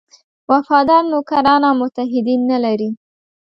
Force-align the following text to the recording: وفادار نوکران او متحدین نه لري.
وفادار 0.49 1.03
نوکران 1.11 1.61
او 1.69 1.73
متحدین 1.81 2.41
نه 2.51 2.57
لري. 2.63 2.89